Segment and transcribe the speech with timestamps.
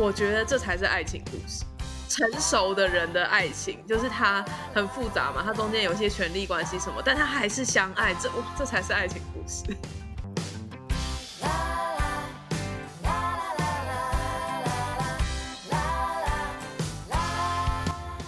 [0.00, 1.64] 我觉得这才是爱情故事。
[2.08, 9.76] 成熟的人的爱情，就是他很复杂嘛，他中间有一些权力关系什么，但他还是相爱，这哇，这才是爱情故事。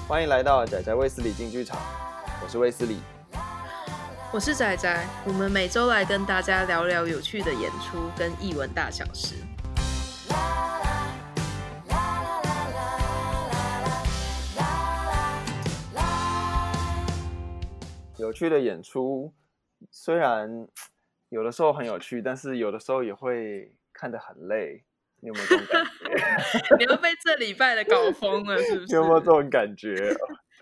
[0.09, 1.79] 欢迎来到仔仔卫斯理进剧场，
[2.43, 3.01] 我是卫斯理，
[4.33, 9.37] 我是仔仔，我们每周来跟大家聊聊有趣的演出跟艺文大小事。
[18.31, 19.35] 有趣的演出，
[19.91, 20.69] 虽然
[21.31, 24.85] 有的时候很有趣，但是有的时候也会看得很累。
[25.19, 26.77] 你有没有这种感觉？
[26.79, 28.95] 你又被这礼拜的搞疯了，是不是？
[28.95, 29.97] 有没有这种感觉？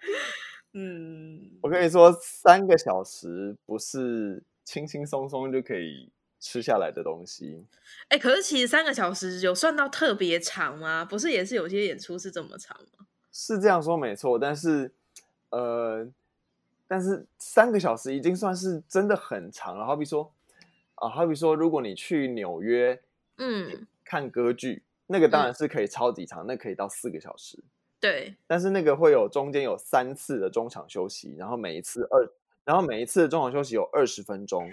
[0.73, 6.11] 嗯，我跟你说，三个小时不是轻轻松松就可以
[6.41, 7.66] 吃下来的东西。
[8.09, 11.05] 哎、欸，可是其实三个小时有算到特别长吗？
[11.05, 13.05] 不是，也是有些演出是这么长吗？
[13.30, 14.91] 是这样说没错，但是
[15.51, 16.10] 呃。
[16.89, 19.85] 但是三个小时已经算是真的很长了。
[19.85, 20.33] 好比说，
[20.95, 23.01] 啊，好比说，如果你去纽约，
[23.37, 27.63] 嗯，看歌剧，那个当然是可以超级长，嗯、那可以到四个小时。
[28.01, 28.35] 对。
[28.47, 32.27] 但是那个会有中间有三次的中场休息，然后每一次二，
[32.65, 34.69] 然后每一次的中场休息有二十分钟。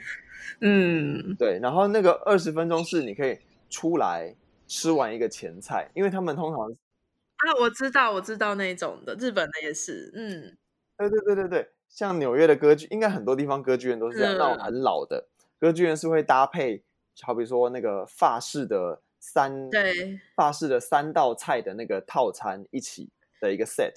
[0.62, 1.60] 嗯，对。
[1.62, 3.38] 然后那个二十分钟是你可以
[3.70, 4.34] 出来
[4.68, 10.12] 吃完一个前菜，因为他们通常啊，我知道，我知道那种的，日本的也是。
[10.16, 10.58] 嗯，
[10.98, 11.70] 对对对对对。
[11.96, 14.38] 像纽约的歌剧，应该很多地方歌剧院都是这样。
[14.38, 16.84] 那种很老的歌剧院是会搭配，
[17.22, 23.08] 好比说那个法式的三对法式的三道菜的那个套餐一起
[23.40, 23.94] 的一个 set，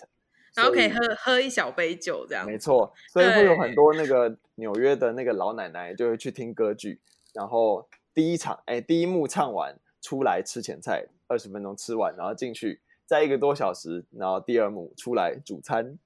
[0.54, 2.46] 然后可以喝喝一小杯酒这样。
[2.46, 7.00] 没错，所以会有很多那个纽约的那个老奶奶就会去听歌剧，
[7.34, 15.98] 然后第一场哎第一幕唱完出来吃前菜，二十分钟吃完，然后进去再一个多小时，然后第二幕出来主餐，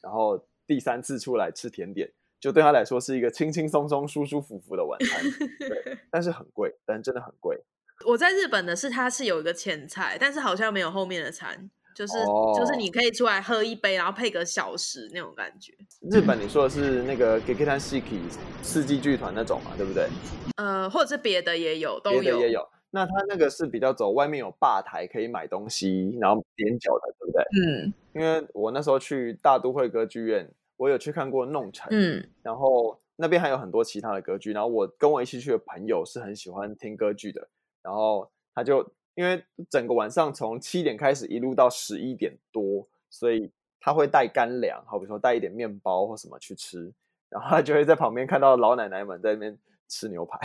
[0.00, 0.42] 然后。
[0.66, 5.22] 第三次出来吃甜点，就对他来说是一个轻轻松松、舒舒服服的晚餐。
[5.58, 7.58] 对， 但是很贵，但真的很贵。
[8.06, 12.58] 我在日本的是，它是有一个前菜，但是好像没有后面的餐，就是、oh.
[12.58, 15.72] 就是你可以出来喝一杯，然后配个小食那种感觉。
[16.10, 18.20] 日本你说的是那个 Gekitan Shiki
[18.62, 20.08] 四季剧团那种嘛，对不对？
[20.56, 22.40] 呃，或者是别的也有，都有。
[22.40, 22.68] 也有。
[22.94, 27.42] 那他那个是比较走外面有吧台可以买东西，然后点酒的，对不对？
[27.60, 37.48] 嗯，因为我那时候去大都会歌剧院，我有去看过弄城，嗯，然后那边还有很多其他的歌剧，然后我跟我一起去的朋友是很喜欢听歌剧的，
[37.82, 43.50] 然后他就因为整个晚上从七点开始一路到十一点多，所以
[43.80, 46.92] 他会带干粮，好比说带一点面包或什么去吃，
[47.28, 49.58] 然后他就会在旁边看到老奶奶们在那边。
[49.88, 50.38] 吃牛排，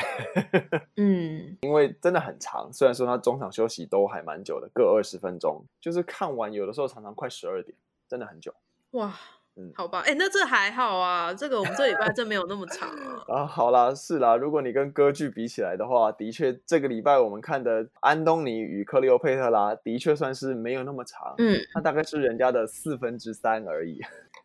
[0.98, 7.76] 嗯，因为真的很长，虽然说他中场休息都还蛮久的，各二十分钟，就是看完有的时候常常快十二点，
[8.08, 8.54] 真的很久。
[8.92, 9.14] 哇，
[9.56, 13.24] 嗯，好吧，哎，那这还好啊，这个我们这礼拜真没有那么长啊。
[13.28, 24.00] 啊，好啦，是啦，如果你跟歌剧比起来的话，的确这个礼拜我们看的《安东尼与克利欧佩特拉》的确算是没有那么长，嗯，它大概是人家的四分之三而已。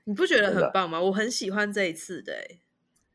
[0.05, 1.01] 你不觉得很棒吗？
[1.01, 2.59] 我很喜欢这一次的，哎。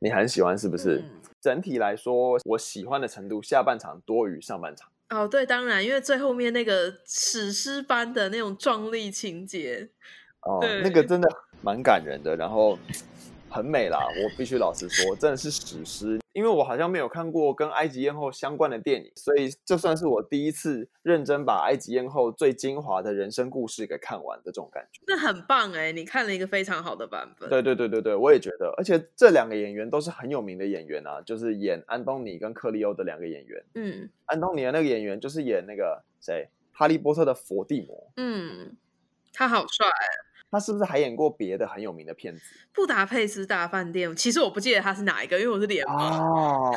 [0.01, 1.03] 你很喜欢是不是？
[1.03, 1.09] 嗯、
[1.41, 4.89] 整体来说，我喜欢的程度下半场多于上半场。
[5.09, 9.89] 哦，对，当然，因为最后面那个史诗般的那种壮丽情节，
[10.41, 11.27] 哦，那个真的
[11.61, 12.77] 蛮感人的，然后
[13.50, 13.97] 很美啦。
[14.00, 16.19] 我必须老实说，真的是史诗。
[16.39, 25.01] 因为我好像没有看过跟埃及艳后相关的电影，所以这算是我第一次认真把埃及艳后最精华的人生故事给看完的这种感觉。
[25.05, 27.50] 那很棒哎，你看了一个非常好的版本。
[27.50, 33.66] 对对对对对，我也觉得，而且这两个演员都是很有名的演员啊，就是演安东尼跟克利欧的两个演员。
[33.75, 38.13] 嗯，安东尼的那个演员就是演那个谁，哈利波特的伏地魔。
[38.16, 38.77] 嗯，
[39.33, 39.85] 他好帅。
[40.52, 42.42] 他是不是还演过别的很有名的片子？
[42.74, 46.22] 布达佩斯大饭店，其实我不记得他是哪一个，因为我是脸盲。
[46.22, 46.76] 哦，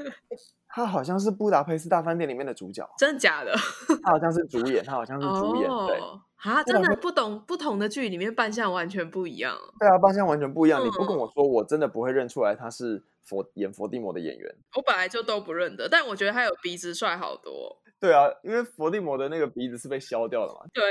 [0.68, 3.54] 他好像是布达佩斯大饭店里面的主角，真的假的？
[4.02, 5.70] 他好像是主演，他好像是主演。
[5.70, 5.98] 哦、对
[6.52, 9.56] 啊，真的不懂不同的剧里面扮相完全不一样。
[9.80, 10.82] 对啊，扮相完全不一样。
[10.82, 14.54] 嗯、你不跟我说，我真的不会认出来他是佛演佛地魔的演员。
[14.76, 17.78] 我本来就都不认得，但我觉得他有鼻子帅好多。
[17.98, 20.60] 对啊，因为伏地魔的那个鼻子是被削掉的嘛。
[20.74, 20.82] 对，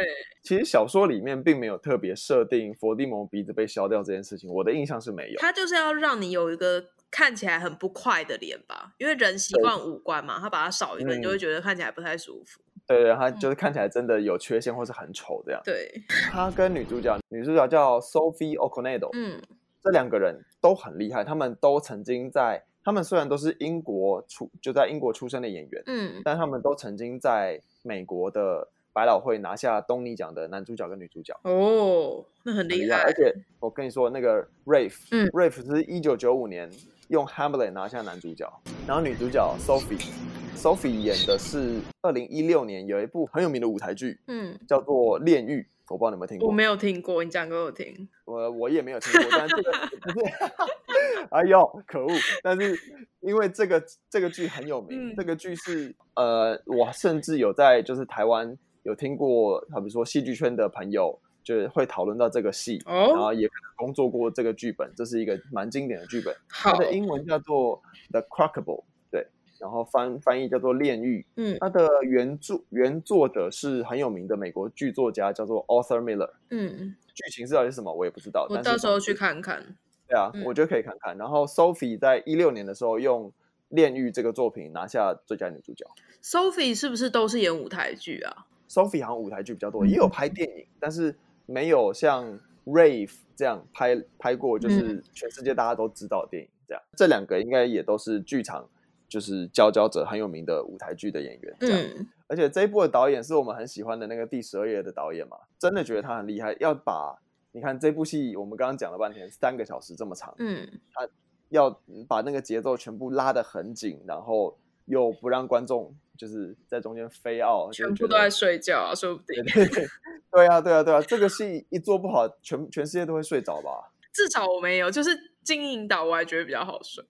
[0.42, 5.38] 其实小说里面并没有特别设定伏地魔鼻子被削掉这件事情，我的印象是没有。
[5.38, 12.60] 他就是要让你有一个看起来很不快的脸吧，因为人习惯五官嘛，他把它少一个，你就会觉得看起来不太舒服。
[12.88, 15.62] 对对，他就是看起来真的有缺陷或是很丑这样。
[15.64, 15.92] 对，
[16.32, 19.40] 他跟女主角，女主角叫 Sophie o c o n e d o 嗯，
[19.84, 22.66] 这两个人都很厉害，他们都曾经在。
[22.86, 31.38] 他们虽然都是英国出就在英国出生的演员，嗯，但他们都曾经在美国的百老汇拿下东尼奖的男主角跟女主角。
[31.44, 33.02] 哦，那很厉害。
[33.02, 36.70] 而且我跟你说，那个 Rafe，嗯，Rafe 是一九九五年
[37.10, 38.52] 用 Hamlet 拿下男主角，
[38.88, 45.62] 然后女主角 Sophie，Sophie 演的是二零一六年有一部很有名的舞台剧，嗯，叫做《炼狱》。
[45.88, 48.10] 我不知道你有没有听过，我没有听过，你讲给我听。
[48.26, 49.72] 我我也没有听过，但这个
[50.02, 50.26] 不是，
[51.30, 52.10] 哎呦，可恶！
[52.42, 52.76] 但是
[53.20, 63.48] 因为这个这个剧很有名，嗯、这个剧是呃，我甚至有在就是台湾有听过，好比说戏剧圈的朋友就是会讨论到这个戏，哦、然后也
[63.78, 67.82] 工作过这个剧本，这是一个蛮经典的剧本，好它的英文叫做
[68.12, 68.84] The Crackable。
[69.12, 69.28] 对
[69.60, 79.78] 然后翻翻译叫做《炼狱》，嗯，它的原著原作者是很有名的美国剧作家，叫做 Arthur Miller，嗯，剧情是到底是什么我也不知道，我到时候去看看。
[80.08, 81.18] 对啊，嗯、我觉得可以看看。
[81.18, 83.30] 然后 Sophie 在一六年的时候用
[83.70, 85.86] 《炼狱》这个作品拿下最佳女主角。
[86.22, 91.16] Sophie 是不是都是演舞台剧啊？Sophie 好像舞台剧比较多，也有拍电影，嗯、但是
[91.46, 96.84] 没有像 Rave 这样拍拍过，就是全世界大家都知道的电影这样。
[96.84, 98.68] 嗯、这两个应该也都是剧场。
[99.08, 106.58] 就是佼佼者，很有名的舞台剧的演员，嗯，而且这一部的导演是我们很喜欢的那个第十二夜的导演嘛，真的觉得他很厉害。
[106.60, 107.16] 要把
[107.52, 111.08] 你看这部戏，我们刚刚讲了半天，三个小时这么长，嗯，他
[111.50, 111.70] 要
[112.08, 119.44] 把那个节奏全部拉得很紧，然后又不让观众就是在中间飞奥，全部都在睡觉啊，说不定。
[119.46, 119.88] 对，对，
[120.32, 123.92] 对啊，对啊，对啊，这个戏一做不好，全全世界都会睡着吧？
[124.14, 125.10] 至少我没有，就是
[125.44, 127.04] 金银岛我还觉得比较好睡。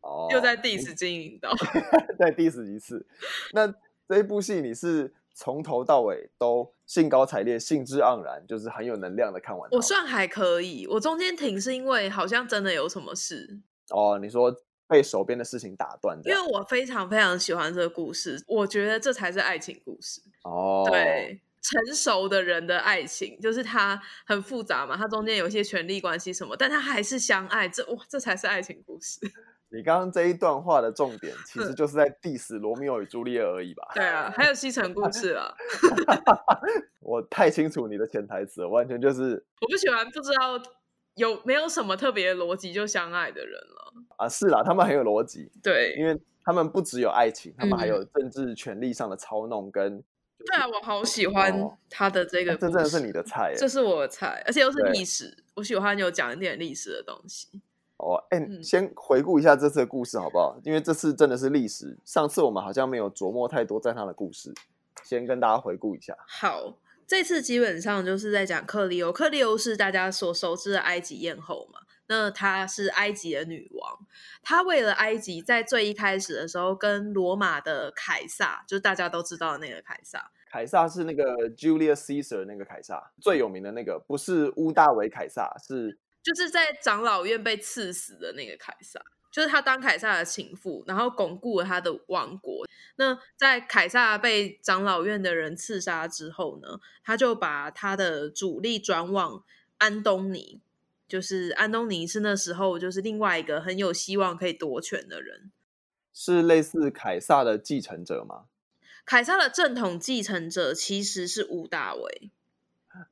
[0.00, 1.52] 哦，又在 diss 经营到，
[2.18, 3.06] 再 diss 一次。
[3.52, 3.72] 那
[4.08, 9.70] 这一部戏你是从头到尾都兴高采烈、兴致盎然，就是很有能量的看完。
[9.70, 13.60] 我算还可以，我中间停是因为好像真的有什么事。
[13.90, 14.54] 哦，你说
[14.92, 16.18] 被手边的事情打断？
[16.24, 20.20] 因为我非常非常喜欢这个故事，我觉得这才是爱情故事。
[20.44, 29.18] 哦，对，成熟的人的爱情就是他很复杂嘛，他中间有一些权力关系什么，但他还是相爱，这哇，这才是爱情故事。
[29.74, 33.88] 你刚刚这一段话的重点，其实就是在 diss 罗密欧与朱丽叶而已吧？
[33.96, 35.54] 对啊，还有西城故事啊。
[37.00, 40.58] 我太清楚你的潜台词了，完全就是我不喜欢不知道
[41.14, 44.28] 有没有什么特别的逻辑就相爱的人了啊！
[44.28, 50.04] 是啦，他们很有逻辑，对，因为他们不只有爱情，他们还有政治权力上的操弄跟、就是。
[50.46, 51.54] 对啊，我好喜欢
[51.90, 57.60] 他的这个，这真的是你的菜，这是我的菜，而且又是历史，我喜欢有讲一点历史的东西。
[57.98, 60.58] 哦，哎、欸，先回顾一下这次的故事好不好？
[60.64, 64.52] 因为这次真的是历史，上次我们好像没有琢磨太多在他的故事，
[65.04, 66.16] 先跟大家回顾一下。
[66.26, 66.76] 好，
[67.06, 73.98] 这次基本上就是在讲克利欧，克利欧是大家所熟知的埃及艳后嘛，那她是埃及的女王，
[74.42, 85.98] 她为了埃及，在最一开始的时候跟罗马的凯撒，就是大家都知道的那个凯撒，凯撒是那个 Julius Caesar 那个凯撒，最有名的那个，不是屋大维凯撒，是。
[86.22, 89.00] 就是在长老院被刺死的那个凯撒，
[89.32, 92.64] 就是他当凯撒的情妇，然后巩固了他的王国。
[92.96, 99.42] 那在凯撒被长老院的人刺杀之后呢，他就把他的主力转往
[99.78, 100.60] 安东尼，
[101.08, 105.50] 就是安东尼是那时候就是另外一个很有希望可以夺权的人，
[106.12, 108.44] 是类似凯撒的继承者吗？
[109.04, 112.30] 凯撒的正统继承者其实是屋大维。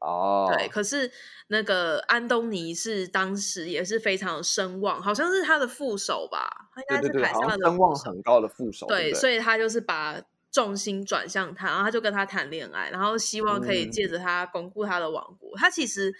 [0.00, 0.58] 哦，oh.
[0.58, 1.10] 对，可是
[1.48, 8.86] 那个安东尼是当时也是非常声望，好像是他的副手吧，他应该是台上的声望很高的副手。
[8.86, 10.20] 对，所以他就是把
[10.50, 15.50] 重心转向他，然后他就跟他谈恋爱，然后希望可以借着他巩固他的王国。
[15.56, 16.14] 嗯、他其实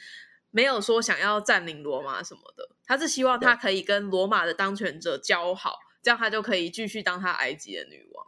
[0.50, 8.26] 没有说想要占领罗马什么的，他是希望他可以跟罗马的当权者交好，对这样他就可以继续当他埃及的女王。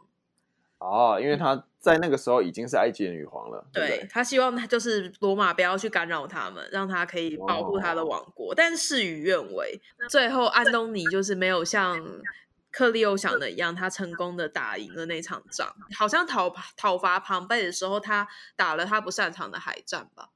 [0.77, 3.67] 哦，因为他在那个时候已经是埃及的女皇了。
[3.73, 8.51] 对，对，他希望他就是罗马不要去干扰他们，让他可以保护他的王国。
[8.51, 12.01] 哦、但事与愿违，最后安东尼就是没有像
[12.71, 15.75] 克利欧想的一样，他成功的打赢了那场仗。
[15.97, 18.25] 好像讨讨伐庞贝的时候，他
[18.55, 20.29] 打了他不擅长的海战吧？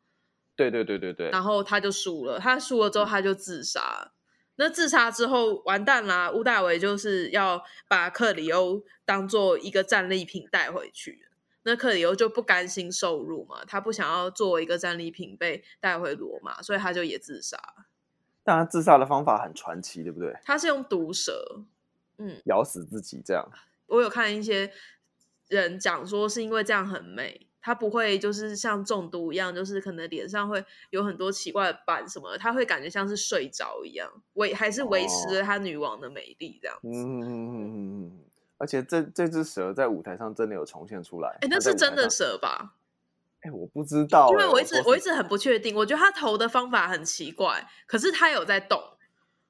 [0.58, 1.30] 对对对对对。
[1.30, 4.12] 然后他就输了，他输了之后他就自杀。
[4.60, 6.32] 那自杀之后完蛋啦！
[6.32, 11.27] 乌大维就是要把克里欧当做一个战利品带回去，
[11.68, 17.60] 那克里欧就不甘心受辱嘛，他不想要作为一个战利品被带回罗马，所以他就也自杀。
[18.42, 20.34] 但他自杀的方法很传奇，对不对？
[20.46, 21.66] 他是用毒蛇，
[22.20, 23.46] 嗯，咬死自己这样。
[23.88, 24.72] 我有看一些
[25.50, 27.48] 人讲说，是因为这样很美。
[27.60, 36.88] 他不会就是像中毒一样，就是可能脸上会有很多奇怪的斑什么的，他会感觉像是睡着一样，维还是维持着他女王的美丽这样子。
[36.88, 38.27] 嗯嗯嗯嗯嗯。
[38.58, 41.38] 而且这这只蛇在舞台上真的有重现出来。
[41.42, 42.74] 哎，那是真的蛇吧？
[43.42, 45.76] 哎，我不知道，因为我一直我，我一直很不确定。
[45.76, 48.82] 我觉得他投的方法很奇怪，可是他有在动。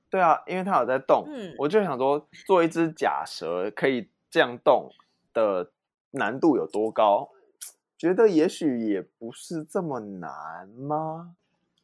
[0.10, 4.90] 对啊，因为他有在动，嗯，我就想说，做一只假蛇可以这样动
[5.34, 5.72] 的
[6.12, 7.30] 难度有多高？
[7.98, 11.36] 觉得也许也不是这么难吗？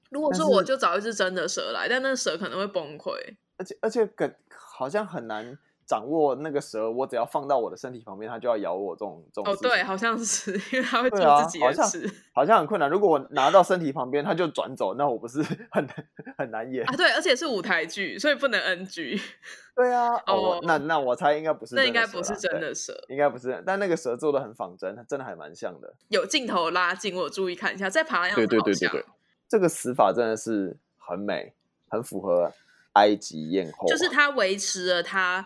[0.10, 4.08] 如果说我就找一只真的蛇来，但那蛇可能会崩溃，而且而且
[4.50, 5.58] 好像很难。
[5.86, 8.96] 掌握那个蛇，我只要放到我的身体旁边，它就要咬我。
[8.96, 12.90] 这种这种哦，对，好像是， 因为它会做自己的事，啊，好像很困难。
[12.90, 15.88] 如果我拿到身体旁边，它就转走，那我不是 很
[16.38, 16.96] 很难演啊？
[16.96, 19.20] 对，而且是舞台剧，所以不能 NG。
[19.76, 23.62] 对啊，哦，那那我猜应该不是，那应该不是真的蛇，应该不是。
[23.66, 25.94] 但那个蛇做的很仿真，它真的还蛮像的。
[26.10, 29.06] 有镜头拉近，我注意看一下，在爬样子对对对对对，
[29.50, 31.54] 这个死法真的是很美，
[31.90, 32.52] 很符合
[32.94, 35.44] 埃及艳后，就是它维持了它。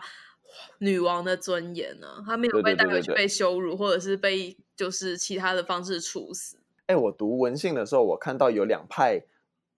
[0.78, 2.22] 女王的尊严呢？
[2.26, 6.56] 她没有被带回去被羞辱，或者是被就是其他的方式处死。
[6.86, 9.22] 哎、欸，我读文信的时候，我看到有两派，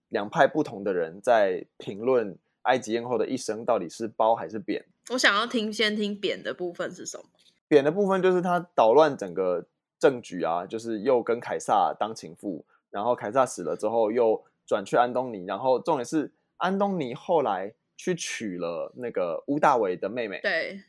[0.09, 4.85] 两派不同的人在评论埃及艳后的一生到底是褒还是贬。
[5.11, 7.25] 我想要听，先听贬的部分是什么？
[7.67, 9.67] 贬的部分就是他捣乱整个
[9.99, 17.75] 政局啊，就是又跟凯撒当情妇，然后凯撒死了之后又转去安东尼，然后重点是安东尼后来。
[18.03, 20.83] 去娶了那个乌大维的妹妹，对。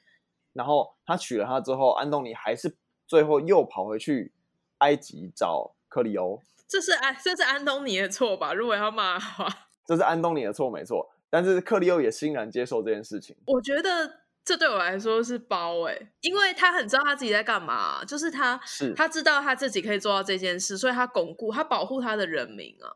[0.53, 4.31] 然后他娶了她之后，安东尼还是最后又跑回去
[4.77, 6.41] 埃及找克里欧。
[6.69, 8.53] 这是安，这是安东尼的错吧？
[8.53, 9.45] 如果要骂的话，
[9.85, 11.11] 这是安东尼的错，没错。
[11.29, 13.35] 但是克利欧也欣然接受这件事情。
[13.45, 22.87] 我觉得这对我来说是包哎，因为他很知道他自己在干嘛，就是他是他知道他自己可以做到这件事，所以他巩固，他保护他的人民啊。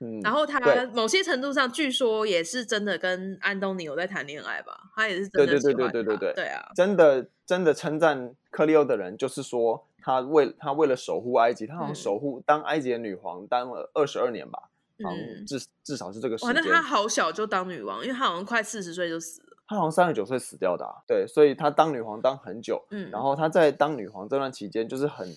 [0.00, 0.60] 嗯、然后他
[0.92, 4.90] 某些程度上，据说也是真的跟安东尼有在谈恋爱吧？
[4.94, 5.60] 他也是真的对。
[5.60, 6.70] 对对对对对对对啊！
[6.74, 14.68] 真的真的称赞克利欧的人，就是说他为他为了守护埃及，他好像守护、嗯、当埃及的女皇当了二十二年吧？
[14.98, 16.54] 嗯，至至少是这个时间。
[16.54, 19.56] 哇，那他好小就当女王，因为他好像快四十岁就死了。
[19.66, 20.92] 他好像三十九岁死掉的、啊。
[21.06, 22.84] 对，所以他当女皇当很久。
[22.90, 25.34] 嗯，然后他在当女皇这段期间，就是很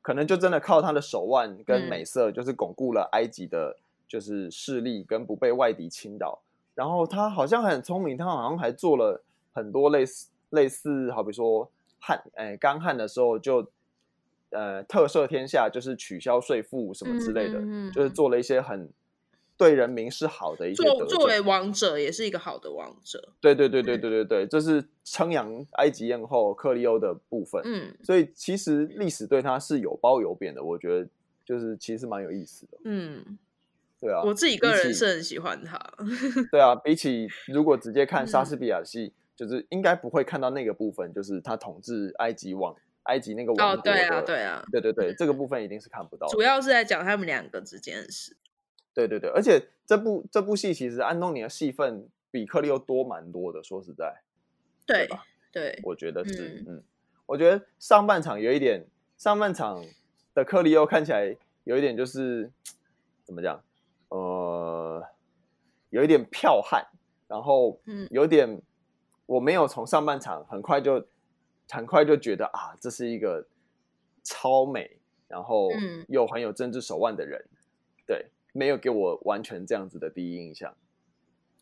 [0.00, 3.76] 可能就真的靠他的手腕跟美色，就是巩固了埃及的。
[4.08, 6.38] 就是势力跟不被外敌侵扰，
[6.74, 9.22] 然后他好像很聪明，他好像还做了
[9.52, 13.66] 很多类似类似，好比说汉哎干旱的时候就
[14.50, 18.88] 呃特赦天下，就是取消税赋什么之类的，嗯嗯嗯，就是做了一些很
[19.56, 20.84] 对人民是好的一些。
[20.84, 23.32] 作作为王者也是一个好的王者。
[23.40, 27.60] 对对对对对对对，这是称扬埃及艳后克利欧的部分。
[27.64, 31.08] 嗯，所以其实历史对他是有褒有贬的，我觉得
[31.44, 32.78] 就是其实蛮有意思的。
[32.84, 33.38] 嗯。
[34.06, 35.76] 对啊，我自己个人是很喜欢他。
[36.52, 42.72] 对啊，比起如果直接看莎士比亚戏，嗯，就是应该不会看到那个部分，就是他统治埃及王，
[43.02, 43.72] 埃及那个王。
[43.72, 46.28] 哦，对啊，对啊，对对对，这个部分一定是看不到。
[46.28, 48.36] 主要是在讲他们两个之间的事。
[48.94, 54.22] 对对对，而且这部这部戏其实安东尼的戏份比克利欧多蛮多的，说实在。
[54.86, 55.08] 对，
[55.50, 56.84] 对我觉得是，嗯，嗯，
[57.26, 58.86] 我觉得上半场有一点，
[59.18, 59.84] 上半场
[60.32, 62.52] 的克利欧看起来有一点就是
[63.24, 63.60] 怎么讲？
[65.96, 66.86] 呃，有一点剽悍，
[67.26, 68.06] 然后嗯。
[68.10, 68.62] 有点，嗯、
[69.24, 71.04] 我没有从上半场很快就
[71.70, 73.46] 很快就觉得啊，这是一个
[74.22, 75.70] 超美，然后
[76.08, 77.56] 又很有政治手腕的人，嗯，
[78.06, 80.74] 对，没有给我完全这样子的第一印象，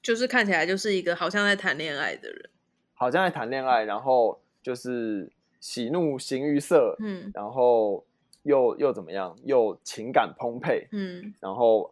[0.03, 2.51] 就是看起来就是一个好像在谈恋爱的人，
[2.95, 8.05] 好像在谈恋爱，然后就是喜怒形于色，嗯，然后
[8.43, 11.89] 又又怎么样，又情感澎湃，嗯，然后。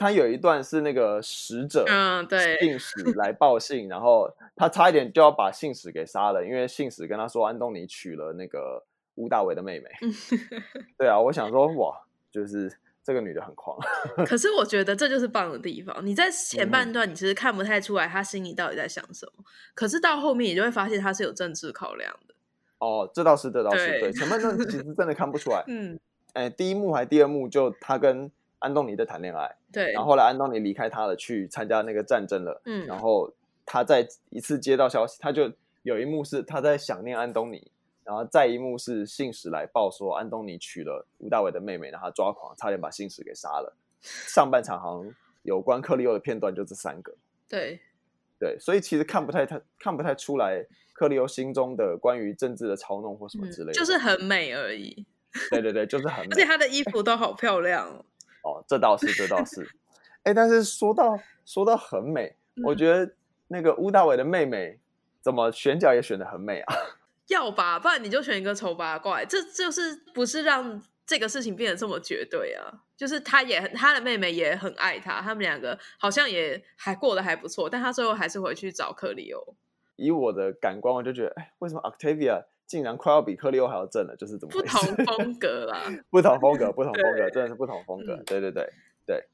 [0.00, 8.82] 他有一段是那个使者，嗯，对，信使来报信，然后他差一点就要把信使给杀了，因为信使跟他说安东尼娶了那个
[9.16, 9.90] 屋大维的妹妹。
[10.96, 12.00] 对啊，我想说哇，
[12.32, 12.72] 就是
[13.04, 13.78] 这个女的很狂。
[14.24, 22.34] 可是我觉得这就是棒的地方，你在前半段你其实看不太出来他心里到底在想什么，可是到后面你就会发现他是有政治考量的。
[22.78, 25.62] 哦，这倒是，这倒是，对，对，前半段其实真的看不出来。
[25.68, 26.00] 嗯，
[26.32, 28.32] 哎，第一幕还第二幕就他跟。
[28.60, 32.62] 安东尼在谈恋爱，对，然后后来安东尼离开他了，去参加那个战争了。
[32.64, 33.32] 嗯，然后
[33.66, 35.52] 他在一次接到消息，他就
[35.82, 37.70] 有一幕是他在想念安东尼，
[38.04, 43.74] 然后再一幕是信使来报说安东尼娶了吴大维的妹妹，然后他抓狂，差点把信使给杀了。
[44.02, 47.14] 上半场好像有关克利欧的片段就这三个，
[47.48, 47.80] 对，
[48.38, 55.06] 对，所以其实看不太太看不太出来克利欧心中的关于政治的操弄或什么之类的，嗯，就是很美而已。
[55.50, 58.04] 对对对，就是很美， 而且他的衣服都好漂亮哦。
[58.42, 59.68] 哦，这倒是，这倒是，
[60.22, 63.14] 哎，但是说到说到很美，嗯，我觉得
[63.48, 64.78] 那个屋大维的妹妹
[65.20, 66.74] 怎么选角也选的很美啊？
[67.28, 72.82] 要吧，不然你就选一个丑八怪，这就是不是让这个事情变得这么绝对啊？
[72.96, 79.56] 就是他也很，他的妹妹也很爱他，他们两个好像也还过得还不错，但他最后还是回去找克里欧。
[79.96, 84.14] 以我的感官，我就觉得，哎，为什么 Octavia 竟然快要比克利欧还要正了？
[84.16, 84.52] 就是怎么？
[84.52, 88.14] 不 同风格啦，不同风格，不同风格，真的是不同风格。
[88.24, 88.72] 对对对
[89.04, 89.24] 对，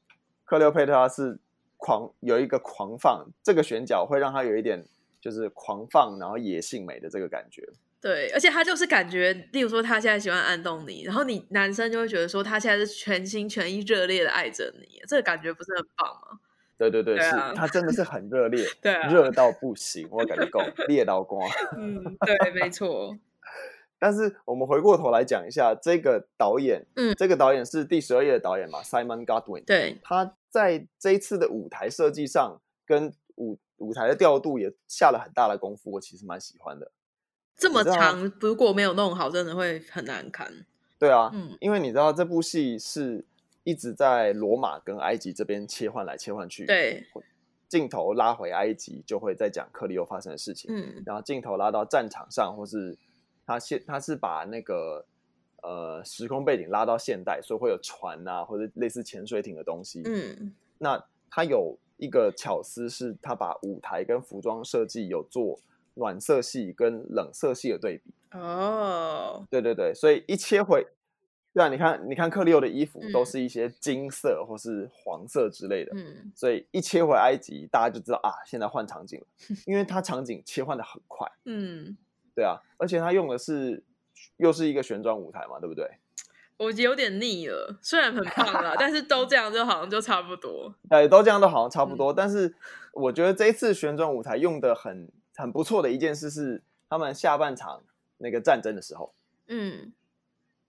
[0.43, 1.37] 克利欧佩特拉是
[1.77, 4.83] 狂有一个狂放，这个选角会让他有一点
[5.21, 7.61] 就是狂放，然后野性美的这个感觉。
[8.01, 16.39] 对，而且他就是感觉，例如说他现在喜欢安东尼，然后你男生就会觉得说他现在是全心全意、热烈的爱着你，这个感觉不是很棒吗？
[16.75, 21.41] 对对对，对啊、是他真的是很热烈， 对、啊，热到不行，我感觉够烈到光。
[21.77, 23.15] 嗯，对，没错。
[23.99, 29.65] 但是我们回过头来讲一下这个导演，嗯，这个导演是第十二页的导演嘛，Simon Godwin。
[29.65, 36.91] 对，他在这一次的舞台设计上跟舞舞台的调度也下了很大的功夫，我其实蛮喜欢的。
[37.55, 40.65] 这么长，如果没有弄好，真的会很难看。
[40.99, 43.25] 对啊，嗯，因为你知道这部戏是
[43.63, 47.05] 一直在罗马跟埃及这边切换来切换去，对，
[47.67, 52.97] 镜头拉回埃及就会再讲克里欧发生的事情，嗯，然后镜头拉到战场上，或是
[53.47, 55.03] 他现他是把那个
[55.63, 65.59] 呃时空背景拉到现代，所以会有船啊或者类似潜水艇的东西，嗯，那他有一个巧思是，他把舞台跟服装设计有做。
[65.99, 68.13] 暖色系跟冷色系的对比。
[68.37, 69.49] 哦，oh.
[69.49, 70.85] 对对对，所以一切回，
[71.55, 79.25] 对啊，你看，你看克利欧的衣服都是一些金色或是黄色之类的，嗯，所以一切回埃及，大家就知道啊，现在换场景了，
[79.65, 81.97] 因为它场景切换的很快，嗯，
[82.37, 83.83] 对啊，而且他用的是
[84.37, 85.89] 又是一个旋转舞台嘛，对不对？
[86.57, 92.55] 我有点腻了，虽然很胖啦，但是都这样就好像就差不多， 对，都这样都好像差不多，嗯，但是
[92.93, 95.09] 我觉得这一次旋转舞台用的很。
[95.39, 97.83] 很不错的一件事是，他们下半场
[98.17, 99.13] 那个战争的时候，
[99.45, 99.93] 嗯，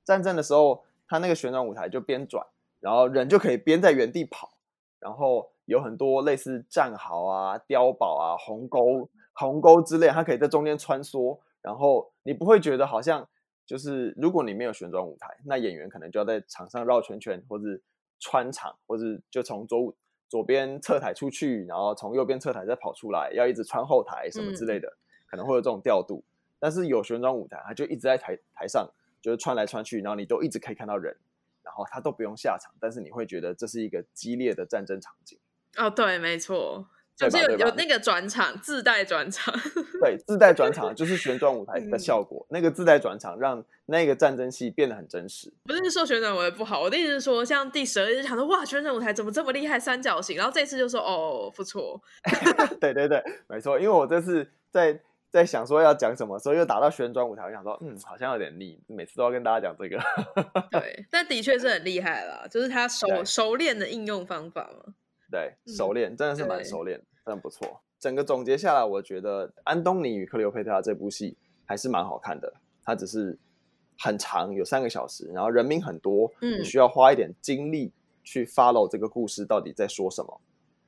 [0.05, 2.47] 战争的时候，他那个旋转舞台就边转，
[2.79, 4.59] 然后人就可以边在原地跑，
[5.01, 13.29] 然后有很多类似战壕啊、碉堡啊、鸿沟、鸿沟之类，他可以在中间穿梭，然后你不会觉得好像
[13.67, 17.83] 就是如果你没有旋转舞台，那演员可能就要在场上绕圈圈，或是
[18.19, 19.95] 穿场，或是就从左
[20.31, 26.25] 左边侧台出去，然后从右边侧台再跑出来，要一直穿后台什么之类的，嗯、可能会有这种调度。
[26.59, 28.89] 但是有旋转舞台，它就一直在台台上，
[29.21, 31.15] 就是穿来穿去，然后你都一直可以看到人，
[31.63, 35.39] 然后他都不用下场，但是你会觉得这是一个激烈的战争场景。
[35.77, 36.89] 哦，对，没错。
[37.19, 39.53] 就是有有那个转场自带转场，
[40.01, 42.47] 对，自带转场就是旋转舞台的效果。
[42.49, 45.53] 嗯、那个自带转场让那个战争戏变得很真实。
[45.65, 50.37] 不是说旋转舞台不好，我的意思是说，像第十二页就想说哇，旋转舞台怎么这么厉害，三角形。
[50.37, 52.01] 然后这次就说哦，不错。
[52.81, 53.81] 对对对，没错。
[53.81, 59.99] 因为我这次在在想说要讲什么，所以又打到旋转舞台，我想说嗯，好像有点腻，每次都要跟大家讲这个。
[60.71, 64.95] 对，但的确是很厉害啦，就是他熟熟练的应用方法嘛。
[65.31, 67.83] 对，熟练真的是蛮熟练，真的不错。
[67.99, 72.53] 整个总结下来，我觉得《安东尼与克里欧佩特拉》这部戏还是蛮好看的。
[72.85, 73.39] 它只是
[73.99, 80.41] 很长，有三个小时，然后人名很多，嗯，你需要花一点精力去 follow 这个故事到底在说什么。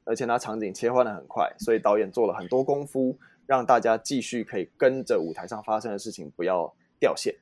[0.04, 7.34] 而且它场景切换的很快，所以导演做了很多功夫，让大家继续可以跟着舞台上发生的事情，不要掉线。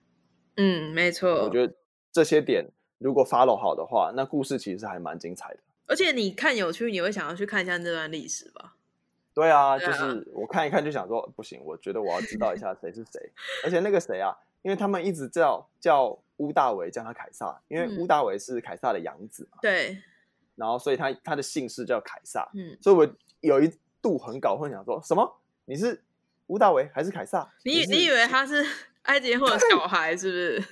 [0.56, 1.44] 嗯，没错。
[1.44, 1.74] 我觉得
[2.11, 2.66] 这些点
[2.98, 5.61] 如果 follow 好的话，那故事其实还蛮精彩的。
[5.88, 8.74] 而且你看有趣，你会想要去看一下这段历史吧？
[9.35, 13.33] 对啊，就是我看一看就想说，不行，我觉得我要知道一下谁是谁。
[13.64, 19.59] 而且那个谁啊，因为他们一直叫叫乌大维叫他凯撒，因为乌大维是凯撒的养子嘛。
[19.62, 19.96] 对。
[20.57, 22.48] 然后，所以他他的姓氏叫凯撒。
[22.55, 22.77] 嗯。
[22.81, 23.09] 所以我
[23.40, 23.72] 有一
[24.03, 25.40] 度很搞混，想说什么？
[25.66, 26.03] 你是
[26.48, 27.48] 乌大维还是凯撒？
[27.64, 28.66] 你你以为他是
[29.03, 30.64] 埃及后的小孩是不是？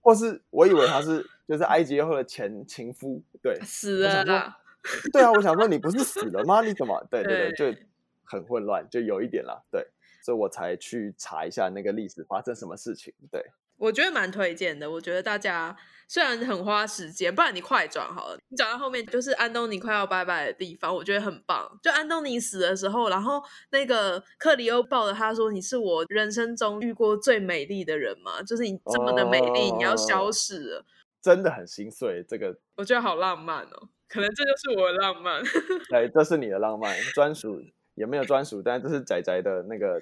[0.00, 3.22] 或是我以为他是就是埃及后的前情夫？
[3.42, 4.58] 对， 死了啦。
[5.12, 6.60] 对啊，我想说你不是死了吗？
[6.62, 7.06] 你怎么？
[7.10, 7.78] 对对对，就
[8.24, 9.62] 很混乱，就有一点啦。
[9.70, 9.86] 对，
[10.22, 13.12] 所以我才去查一下那个历史发生什么事情。
[13.30, 13.42] 对，
[13.78, 14.90] 我觉得蛮推荐的。
[14.90, 15.74] 我觉得大家
[16.06, 18.38] 虽然很花时间，不然你快转好了。
[18.48, 21.78] 你转到后面就是安东尼快要拜拜的地方，我觉得很棒。
[21.82, 28.42] 就安东尼死的时候，然后那个克里欧抱着他说：“你是我人生中遇过最美丽的人吗？
[28.42, 30.84] 就是你这么的美丽，哦、你要消失了。”
[31.22, 32.22] 真的很心碎。
[32.28, 33.88] 这个我觉得好浪漫哦。
[34.08, 35.42] 可能这就是我的浪漫，
[35.90, 37.60] 对，这是你的浪漫，专属
[37.94, 40.00] 也没有专属，但这是仔仔的那个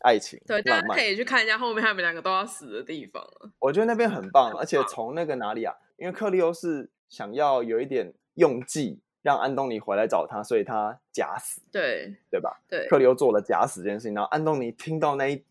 [0.00, 3.24] 爱情，对，大家可以去看一下后面他们两个都要死的地方。
[3.60, 5.74] 我觉得那边很棒，而且从那个哪里啊？
[5.96, 12.60] 因为克利欧是想要有一点用计，让安东尼回来找他，所以他假死，对，对吧？
[12.68, 15.44] 对，克利欧做了假死这件事情，然后安东尼听到那一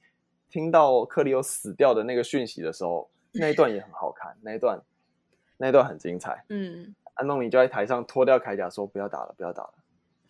[0.50, 4.82] 听到克利欧死掉的那个讯息的时候，那一段也很好看，那一段。
[5.58, 6.44] 那一段很精彩。
[6.50, 9.74] 嗯，安东尼就在台上脱掉铠甲说：“不要打了，不要打了。”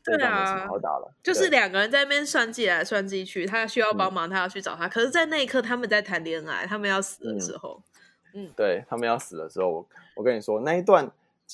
[0.04, 1.14] 对啊，好打了。
[1.24, 4.86] 就是两个人在那边算计来算计去，他需要帮忙，他要去找他。
[4.86, 7.82] 嗯、可是，在那一刻，他们在谈恋爱，他们要死的时候，
[8.34, 11.10] 嗯，嗯对他们要死的时候，我我跟你说那一段，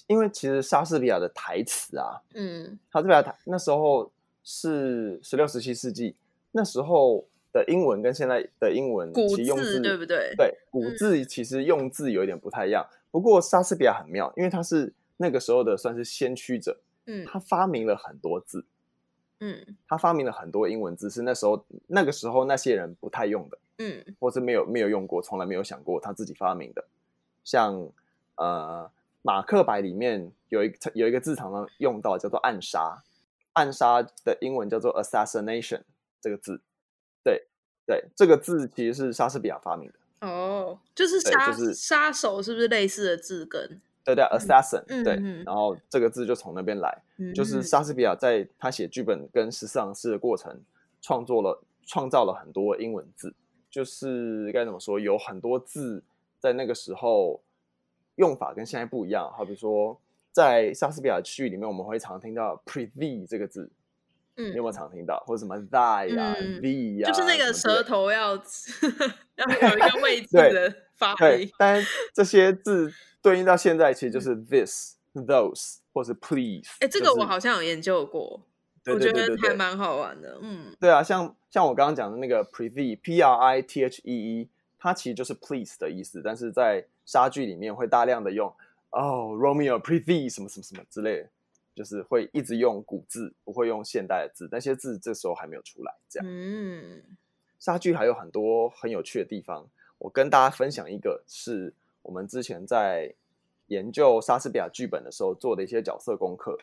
[0.08, 4.12] 因为其实莎士比亚的台词啊，嗯，莎士比亚台那时候
[4.44, 6.16] 是十六、十七世纪，
[6.54, 10.34] 那时候的英文跟现在的英文古其实用字对不对？
[10.36, 12.84] 对，古字其实用字有一点不太一样。
[12.90, 16.80] 嗯、不过莎士比亚很妙，因为他是那个时候的算是先驱者。
[17.06, 18.64] 嗯，他发明了很多字，
[19.40, 26.86] 嗯，他发明了很多英文字，是那时候那个时候那些人不太用的，嗯，或是没有没有用过，从来没有想过他自己发明的。
[27.44, 27.90] 像
[28.36, 28.92] 呃，
[29.24, 33.02] 马克白里面有一有一个字常常用到，叫做暗杀，
[33.54, 35.82] 暗杀的英文叫做 assassination
[36.22, 36.62] 这个字，
[37.24, 37.48] 对
[37.88, 40.28] 对，这个字其实是莎士比亚发明的。
[40.28, 43.82] 哦，就是杀就是杀手，是不是类似的字根？
[44.06, 50.60] 对对，assassin，嗯、对，嗯、然后这个字就从那边来，嗯、就是莎士比亚在他写剧本跟十四行诗的过程，
[51.02, 53.36] 创作了创造了很多英文字，
[53.70, 56.02] 就是该怎么说，有很多字
[56.40, 57.40] 在那个时候
[58.16, 60.00] 用法跟现在不一样，好比说
[60.32, 63.70] 在莎士比亚剧里面，我们会常听到 prithee 这个字，
[64.38, 65.24] 嗯，你有没有常听到？
[65.28, 68.34] 或者什么 thy 呀、啊、嗯、thee 呀、啊，就是那个舌头要
[69.36, 72.92] 要有一个位置的发音，对，但这些字。
[73.22, 76.70] 对应到现在，其实就是 this、嗯、those 或是 please。
[76.80, 78.42] 哎，这个我好像有研究过，
[78.86, 80.40] 我觉得还蛮好玩的。
[80.42, 88.48] 嗯，对啊，像像我刚刚讲的那个 prithee，p r i t h e e，它其实就是 please 的意思，但是在莎剧里面会大量的用
[88.92, 91.30] 哦，Romeo prithee 什么什么什么之类的，
[91.76, 95.94] 就是会一直用古字，不会用现代的字，那些字这时候还没有出来。
[96.08, 97.04] 这样，嗯，
[97.60, 101.74] 莎剧还有很多很有趣的地方，我跟大家分享一个是。
[102.02, 103.14] 我们之前在
[103.68, 106.58] 研究莎士比亚剧本的时候做的一些角色功课，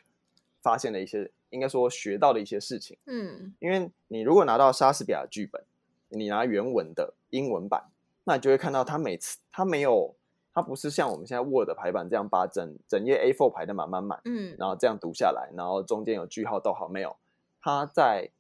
[0.61, 2.99] 发现了一些应该说学到的一些事情。
[3.07, 5.63] 嗯，因为你如果拿到莎士比亚剧本，
[6.09, 7.85] 你拿原文的英文版，
[8.25, 10.17] 那你就会看到它每次它没有，
[10.53, 17.17] 它不是像我们现在 Word 排版这样把整整页 A4 排的满满满，嗯，然后这样读下来，然后中间有句号逗号没有，
[17.61, 18.31] 它在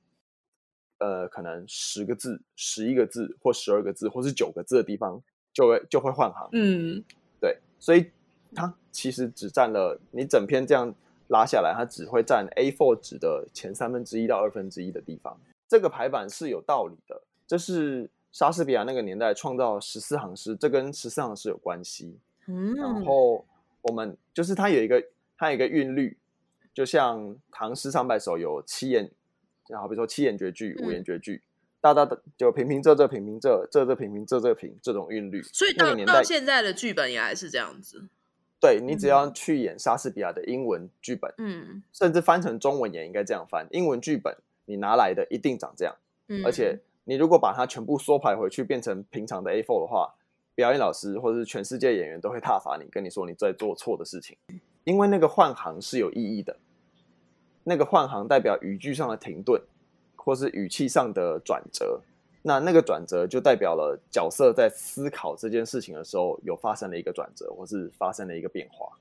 [0.98, 5.22] 呃可能十个字、十一个字或十二个字或是九个字的地方。
[5.56, 7.02] 就会就会换行，嗯，
[7.40, 8.10] 对，所以
[8.54, 10.94] 它其实只占了你整篇这样
[11.28, 15.34] 拉下来，它只会占 A4 纸的前三分之一到二分之一的地方。
[15.66, 22.18] 这个排版是有道理的，这是莎士比亚那个年代创造十四行诗，这跟十四行诗有关系。
[22.48, 23.42] 嗯，然后
[23.80, 25.02] 我们就是它有一个
[25.38, 26.18] 它有一个韵律，
[26.74, 29.10] 就像唐诗三百首有七言，
[29.64, 31.36] 就好比说七言绝句、五言绝句。
[31.36, 31.40] 嗯
[31.80, 38.04] 哒哒的就平平仄仄平平仄仄仄平平仄仄平这种韵律，所以到到现在的剧本也还是这样子。
[38.58, 43.66] 对，你只要去演莎士比亚的英文剧本，嗯，甚至翻成中文也应该这样翻。
[43.70, 44.34] 英文剧本
[44.64, 45.94] 你拿来的一定长这样，
[46.28, 50.14] 嗯，而且你如果把它全部缩排回去变成平常的 A4 的话，
[50.54, 54.36] 表演老师或者是全世界演员都会挞伐你，跟你说你在做错的事情，
[54.84, 56.56] 因为那个换行是有意义的，
[57.62, 59.60] 那个换行代表语句上的停顿。
[60.26, 62.00] 或是语气上的转折，
[62.42, 68.98] 那那个转折就代表了角色在思考这件事情的时候有发生了一个转折，或是发生了一个变化。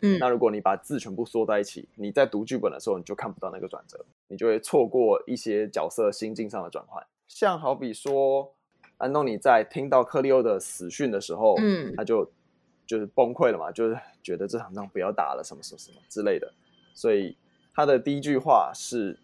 [0.00, 7.06] 嗯，那如果你把字全部缩在一起，你在读剧本的时候你就看不到那个转折，你就会错过一些角色心境上的转换。
[7.28, 8.50] 像好比说，
[8.96, 12.26] 安东尼在听到克利欧的死讯的时候，嗯，他就
[12.86, 16.50] 就是崩溃了嘛，就是觉得这场仗不要打了，什么什么什么之类的。
[16.94, 17.36] 所以
[17.74, 19.18] 他的第一句话是。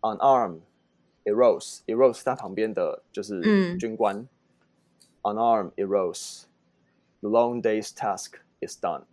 [0.00, 0.60] Unarmed,
[1.24, 4.18] Eros, Eros 他旁边的就是军官。
[4.18, 4.28] 嗯、
[5.22, 6.44] Unarmed, Eros,
[7.20, 9.04] the long day's task is done,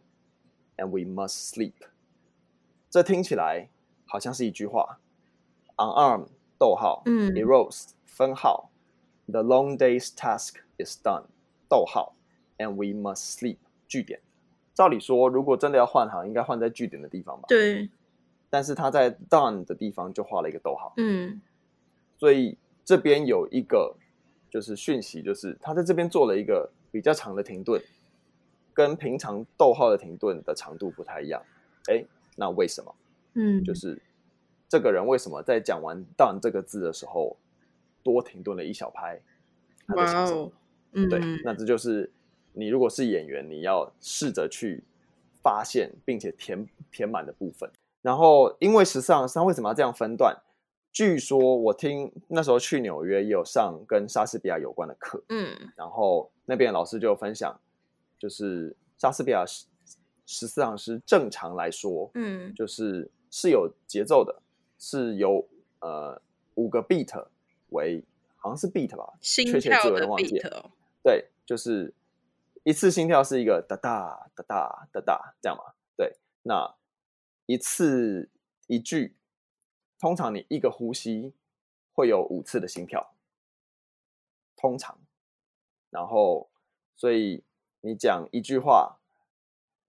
[0.78, 1.74] and we must sleep。
[2.90, 3.70] 这听起来
[4.06, 5.00] 好像是一句话。
[5.78, 6.28] Unarmed，
[6.60, 8.70] 逗号，嗯，Eros，分号
[9.28, 11.24] ，the long day's task is done，
[11.68, 12.16] 逗号
[12.60, 14.22] ，and we must sleep，句点。
[14.76, 17.46] 照理说，如果真的要换行，应该换在句点的地方吧？
[17.48, 17.90] 对。
[18.54, 21.42] 但是他在 done 的地方就画了一个逗号，嗯，
[22.20, 23.96] 所以这边有一个
[24.48, 27.82] 就是讯息，就是他在这边做了一个比较长的停顿，
[28.72, 31.42] 跟平常逗号的停顿的长度不太一样。
[31.88, 32.96] 哎，那为什么？
[33.34, 34.00] 嗯，就是
[34.70, 37.36] 这个人为什么在讲完 done 这个字的时候
[38.04, 39.20] 多停顿了一小拍？
[39.96, 40.52] 哇哦，
[40.92, 42.08] 嗯，对，那这就是
[42.52, 44.84] 你如果是演员，你要试着去
[45.42, 47.68] 发现并且填填满的部分。
[48.04, 50.38] 然后，因为十四行诗他为什么要这样分段？
[50.92, 57.60] 据说我听那时候去纽约也有上跟莎士比亚有关的课，嗯，然后那边老师就分享，
[58.20, 59.66] 就是莎士比亚十
[60.28, 64.40] 十四行诗正常来说，嗯，就是是有节奏的，
[64.78, 65.44] 是由
[65.80, 66.22] 呃
[66.54, 67.26] 五个 beat
[67.70, 68.04] 为，
[68.36, 70.70] 好像是 beat 吧，心跳的 beat 哦。
[71.02, 71.92] 对，就是
[72.64, 75.74] 一次心跳是一个哒哒哒哒哒哒这样嘛。
[75.98, 76.72] 对，那
[77.46, 78.30] 一次
[78.68, 79.16] 一句，
[80.00, 81.34] 通常你一个呼吸
[81.94, 83.14] 会有五次的心跳，
[84.56, 85.00] 通常，
[85.90, 86.50] 然后
[86.96, 87.44] 所以
[87.82, 89.00] 你讲一句话，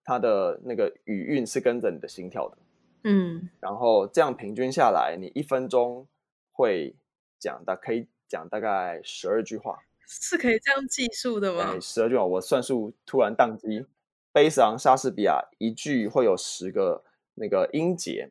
[0.02, 2.58] 它的那个语韵是跟着你的心跳的，
[3.04, 6.06] 嗯，然后这样平均下来，你一分钟
[6.52, 6.94] 会
[7.38, 9.84] 讲大可以讲大概十二句话。
[10.06, 11.80] 是可以这样计数的吗？
[11.80, 13.86] 十二句话，我算数突然宕机。
[14.32, 17.04] 悲伤，莎士比亚一句会有十个
[17.34, 18.30] 那个音节，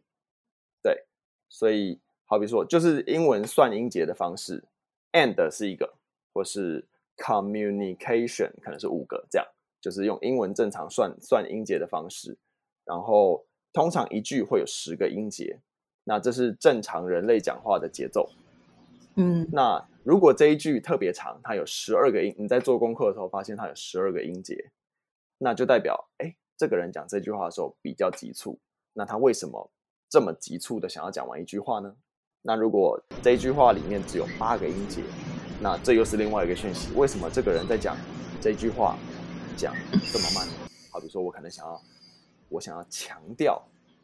[0.81, 1.05] 对，
[1.49, 4.63] 所以好比说，就是英文算音节的方式
[5.11, 5.93] ，and 是一个，
[6.33, 6.87] 或是
[7.17, 9.47] communication 可能是五个，这样
[9.81, 12.37] 就是用英文正常算算音节的方式。
[12.85, 15.59] 然后通常一句会有十个音节，
[16.03, 18.29] 那这是正常人类讲话的节奏。
[19.15, 19.87] 嗯，那。
[20.05, 24.69] 如果这一句特别长，它有十二个音，你在做功课的时候发现它有十二个音节，
[25.37, 28.59] 那就代表，哎，这个人讲这句话的时候比较急促。
[28.93, 29.71] 那他为什么
[30.09, 31.95] 这么急促的想要讲完一句话呢？
[32.41, 35.01] 那如果这一句话里面只有八个音节，
[35.61, 36.93] 那这又是另外一个讯息。
[36.93, 37.97] 为什么这个人在讲
[38.41, 38.97] 这句话
[39.57, 39.73] 讲
[40.11, 40.47] 这么慢？
[40.91, 41.81] 好比说，我可能想要，
[42.49, 43.61] 我想要强调，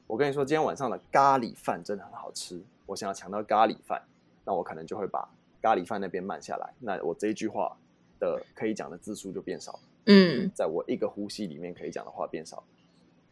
[0.08, 4.02] 我跟你说，今天晚上的咖喱饭真的很好吃，我想要强调咖喱饭，
[4.46, 5.28] 那我可能就会把。
[5.62, 7.76] 咖喱饭那边慢下来，那我这一句话
[8.18, 9.78] 的可以讲的字数就变少。
[10.06, 12.64] 嗯，在我一个呼吸里面可以讲的话变少。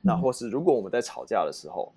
[0.01, 1.93] 那或是如果我们在吵架的时候，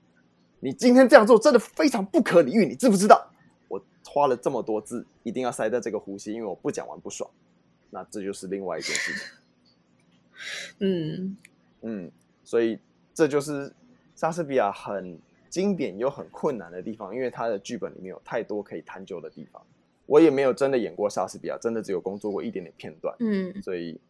[0.61, 3.31] 你今天这样做真的非常不可理喻，你知不知道？
[3.69, 7.31] 我花了这么多字，一定要塞在这个呼吸，因为我不讲完不爽。
[7.91, 9.23] 那这就是另外一件事情。
[10.81, 11.37] 嗯
[11.83, 12.13] 嗯，
[12.45, 12.79] 所以
[13.13, 13.73] 这就是
[14.15, 19.63] 莎士比亚很经典又很困难的地方，因为他的剧本里面有太多可以探究的地方。
[20.07, 24.01] 我也没有真的演过莎士比亚，真的只有工作过一点点片段，嗯，所以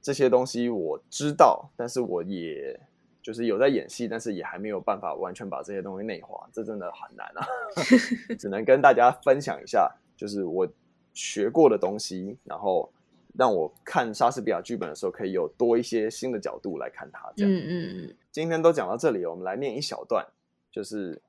[0.00, 2.78] 这些东西我知道，但是我也
[3.24, 7.42] 就是有在演戏，但是也还没有办法完全把这些东西内化，这真的很难啊，
[8.38, 10.68] 只能跟大家分享一下，就是我
[11.14, 12.92] 学过的东西，然后
[13.36, 18.16] 让我看莎士比亚剧本的时候可以有多一些新的角度来看它，这样，嗯嗯嗯。
[18.30, 20.26] 今天都讲到这里，我们来念一小段，
[20.70, 21.22] 就是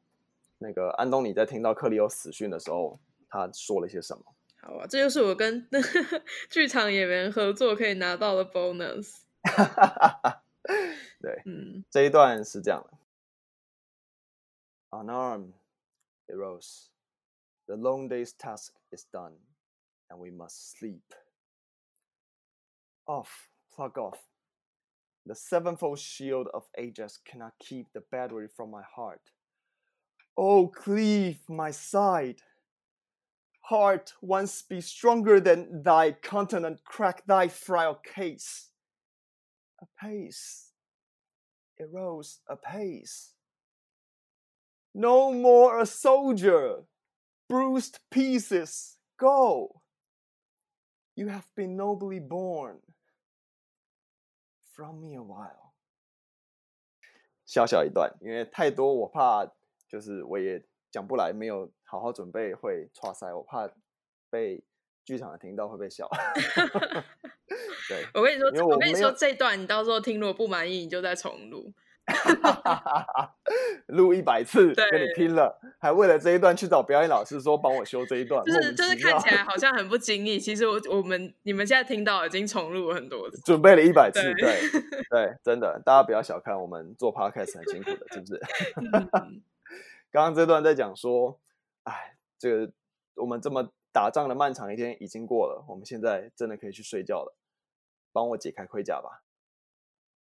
[0.58, 3.00] 那个安东尼在听到克里欧死讯的时候。
[3.28, 4.24] 他说了些什么？
[4.62, 5.68] 好啊，这就是我跟
[6.50, 9.24] 剧场演员合作可以拿到的 bonus。
[11.21, 12.99] 对，嗯，这一段是这样的：
[14.91, 15.53] Unarmed,
[16.29, 16.89] Eros,
[17.67, 19.37] the long day's task is done,
[20.09, 21.15] and we must sleep.
[23.07, 24.19] Off, plug off.
[25.27, 29.33] The sevenfold shield of Ajax cannot keep the battery from my heart.
[30.37, 32.43] Oh, cleave my side.
[33.63, 38.71] Heart, once be stronger than thy continent, crack thy frail case.
[39.85, 40.73] Apace,
[41.79, 43.35] Eros, apace.
[44.95, 46.85] No more a soldier,
[47.49, 49.83] bruised pieces, go.
[51.15, 52.81] You have been nobly born.
[54.75, 55.75] From me a while.
[57.47, 59.45] 小小一段，因为太多，我怕
[59.89, 61.73] 就是我也讲不来，没有。
[61.91, 63.69] 好好准备会剉赛，我怕
[64.31, 64.65] 被
[65.05, 66.09] 剧场的听到会被笑。
[67.90, 71.72] 对，我跟你说，我，我跟你说这段，你到时候听如果不满意，你就再重录，
[73.88, 88.42] 录一百次跟你拼了，还为了这一段去找表演老师说帮我修这一段，就是就是看起来好像 很不经意，其实我我们你们现在听到已经重录了很多次，准备了一百次，对对， 对，真的，大家不要小看我们做 podcast 很辛苦的，是不是？
[90.12, 91.40] 刚刚这段在讲说。
[91.86, 92.72] 哎，这个
[93.14, 97.34] 我们这么打仗的漫长一天已经过了，我们现在真的可以去睡觉了。
[98.12, 99.24] 帮我解开盔甲吧。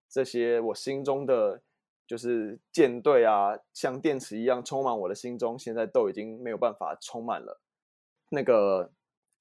[0.07, 1.59] 这些我心中的
[2.05, 7.59] 就是舰队啊，像电池一样充满我的心中，现在都已经没有办法充满了。
[8.29, 8.91] 那个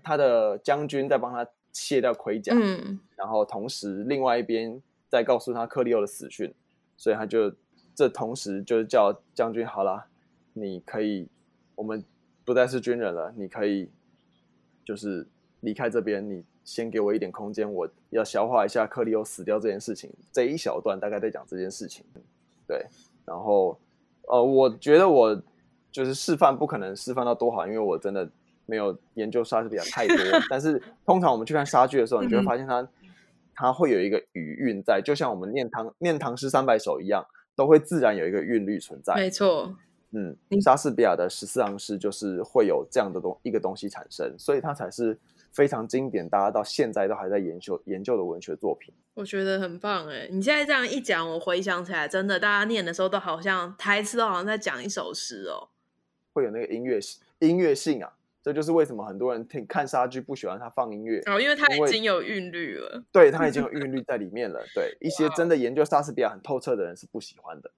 [0.02, 6.54] 他的将军在帮他卸掉盔甲，嗯，然后同时另外一边在告诉他克利欧的死讯，
[6.96, 7.54] 所以他就
[7.94, 10.06] 这同时就叫将军好了，
[10.54, 11.28] 你可以，
[11.74, 12.02] 我们。
[12.44, 13.88] 不再是军人了，你可以
[14.84, 15.26] 就是
[15.60, 16.28] 离开这边。
[16.28, 20.10] 你先给我一点空间，我要消化一下克利欧死掉这件事情。
[20.30, 22.04] 这一小段大概在讲这件事情，
[22.66, 22.86] 对。
[23.24, 23.78] 然后，
[24.28, 25.40] 呃，我觉得我
[25.90, 28.28] 就是示范不可能示范到多好，因为我真的
[28.66, 30.16] 没有研究莎士比亚太多。
[30.50, 32.88] 但是通常我们去看莎剧的时候，你就会发现它
[33.54, 39.14] 它会有一个语韵在，就像我们念唐念唐诗三百首一样，都会自然有一个韵律存在。
[39.14, 39.72] 没错，
[40.12, 45.18] 嗯，莎士比亚的十四行诗就是会有这样的东一个东西产生，所以它才是
[45.51, 48.94] 非常经典，大家到现在都还在研究研究的文学作品。
[49.14, 50.29] 我觉得很棒哎！
[50.31, 55.68] 你现在这样一讲，我回想起来，真的，大家念的时候都好像台词都好像在讲一首诗哦，
[56.33, 56.98] 会有那个音乐
[57.40, 58.12] 音乐性啊。
[58.44, 63.01] 这就是为什么很多人听看莎剧不喜欢他放音乐哦，因为他已经有韵律了。
[63.12, 64.61] 对， 他已经有韵律在里面了。
[64.75, 67.70] 对，一些真的研究莎士比亚很透彻的人是不喜欢的。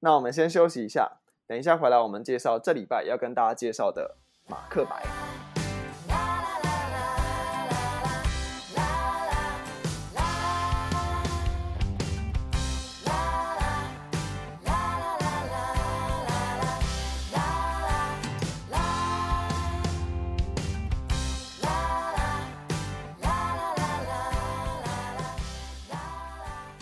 [0.00, 1.19] 那我们先休息一下，
[1.50, 4.14] 等一下回来我们介绍这礼拜要跟大家介绍的
[4.48, 5.02] 《马克白》。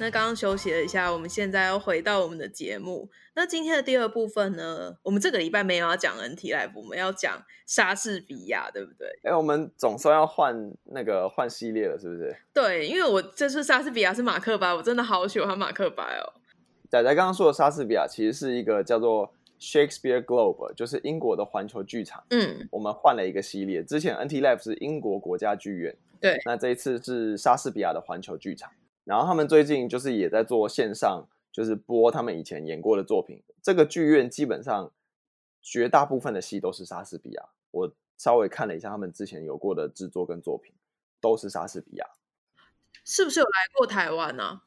[0.09, 3.11] 那刚刚休息了一下，我们现在要回到我们的节目。
[3.35, 4.97] 那今天的第二部分呢？
[5.03, 9.07] 我们这个礼拜没有要讲 NT Live，我们要讲莎士比亚，对不对？
[9.25, 12.35] 哎，我们总算要换那个换系列了，是不是？
[12.55, 16.41] 对，因为我这次莎士比亚是马克白，我真的好喜欢马克白哦。
[16.89, 22.25] 仔仔刚刚说的莎士比亚其实是一个叫做 Shakespeare Globe，就是英国的环球剧场。
[22.31, 28.73] 嗯，我们换了一个系列，之前 NT Live 是英国国家剧院，对，那这一次是莎士比亚的环球剧场。
[29.09, 33.43] 然后他们最近就是也在做线上，就是播他们以前演过的作品。
[33.63, 34.93] 这个剧院基本上
[35.63, 37.49] 绝大部分的戏都是莎士比亚。
[37.71, 40.75] 我稍微看了一下他们之前有过的制作跟作品，
[41.23, 42.05] 都是莎士比亚。
[43.03, 44.63] 是不是有来过台湾呢、啊？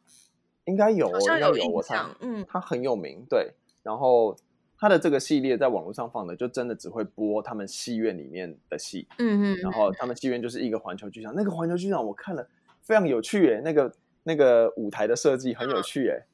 [0.65, 1.71] 应该有，好像有印象。
[1.71, 3.54] 我猜，嗯，他很有名，对。
[3.84, 4.36] 然后
[4.75, 9.08] 他的这个系列在网络上放的，就真的只会播他们戏院里面的戏。
[9.19, 9.58] 嗯嗯。
[9.58, 12.49] 然后他们戏院就是一个环球剧场，那个环球剧场我看了
[12.82, 13.93] 非常有趣耶，那个。
[14.23, 16.25] 那个舞台的设计很有趣哎，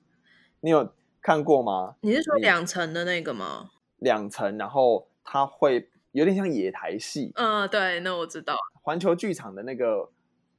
[0.61, 1.95] 你有看过吗？
[2.01, 3.69] 你是说两层的那个吗？
[3.97, 7.31] 两层，然后它会有点像野台戏。
[7.35, 8.57] 嗯，对，那我知道。
[8.81, 10.09] 环球剧场的那个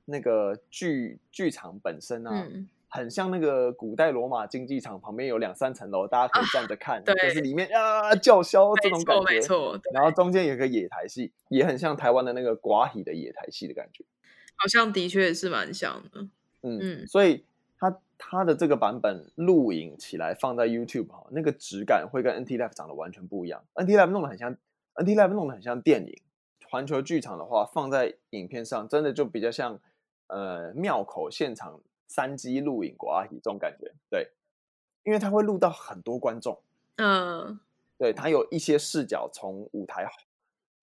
[0.06, 9.24] 那个剧剧场本身啊，嗯，很像那个古代罗马竞技场旁边有两三层楼，大家可以站着看， 啊，就是里面啊叫嚣这种感觉。
[9.24, 9.80] 没错，没错。
[9.92, 14.04] 然后中间有个野台戏，也很像台湾的那个寡喜的野台戏的感觉。
[14.56, 16.26] 好像的确是蛮像的。
[16.62, 17.44] 嗯，嗯，所以
[17.78, 23.64] 它它的这个版本录影起来放在 YouTube 哈，那个质感会跟 NT Live 长得完全不一样。
[23.74, 24.56] NT Live 弄得很像
[24.94, 26.20] ，NT Live 弄得很像电影。
[26.70, 29.80] 环球剧场的话，放在影片上，真的就比较像
[30.26, 33.94] 呃庙口现场三机录影国阿喜这种感觉。
[34.10, 34.28] 对，
[35.04, 36.60] 因为它会录到很多观众。
[36.96, 37.58] 嗯，
[37.96, 40.06] 对，它有一些视角从舞台，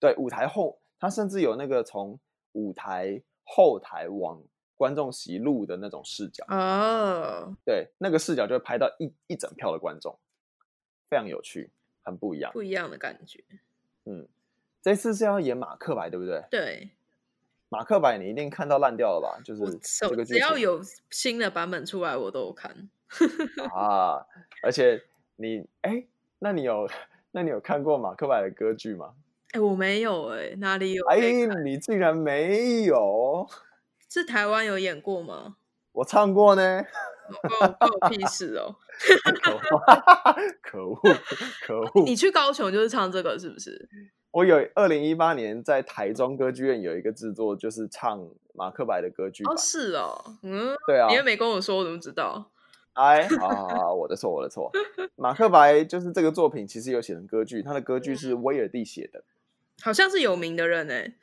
[0.00, 2.18] 对，舞台后，它甚至有那个从
[2.52, 4.42] 舞台后台往。
[4.76, 7.54] 观众席录的那种视角哦，oh.
[7.64, 10.18] 对，那个视角就会拍到一一整票的观众，
[11.08, 11.70] 非常有趣，
[12.04, 13.42] 很不一样，不一样的感觉。
[14.04, 14.28] 嗯，
[14.82, 16.44] 这次是要演马克白，对不对？
[16.50, 16.90] 对，
[17.70, 19.40] 马克白你一定看到烂掉了吧？
[19.42, 22.88] 就是这个只要有新的版本出来，我都有看。
[23.72, 24.26] 啊，
[24.62, 25.02] 而且
[25.36, 26.06] 你哎，
[26.38, 26.88] 那你有
[27.30, 29.14] 那你有看过马克白的歌剧吗？
[29.52, 31.06] 哎，我没有哎，哪里有？
[31.06, 31.18] 哎，
[31.64, 33.48] 你竟然没有？
[34.08, 35.56] 是台湾有演过吗？
[35.92, 36.84] 我唱过呢，
[37.58, 38.76] 关我屁事哦！
[40.62, 41.00] 可恶，
[41.66, 42.04] 可恶！
[42.04, 43.88] 你去高雄就是唱这个是不是？
[44.30, 49.42] 我有二零一八年在台中歌剧院有一个制作，就是唱马克白的歌剧。
[49.44, 52.50] 哦，是哦，嗯，对啊，你又没跟我说，我怎么知道？
[52.92, 54.70] 哎，好好好，我的错，我的错。
[55.16, 59.24] 马克白就是这个作品，其实有写成歌剧，他的歌剧是威尔第写的，
[59.80, 61.14] 好像是有名的人哎。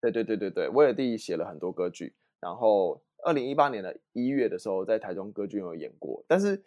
[0.00, 2.14] 对对对对对，威尔第写了很多歌剧。
[2.40, 6.24] 然后，二零一八年的一月的时候，在台中歌剧院有演过。
[6.26, 6.64] 但是，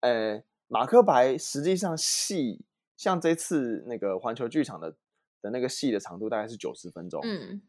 [0.00, 2.64] 呃，马克白实际上戏
[2.96, 4.94] 像这次那个环球剧场的
[5.42, 7.60] 的那个戏的长度大概是九十分钟，嗯，